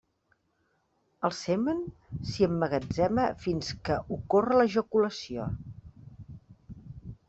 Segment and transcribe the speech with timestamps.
[1.29, 1.83] El semen
[2.31, 5.51] s'hi emmagatzema fins que ocorre l'ejaculació.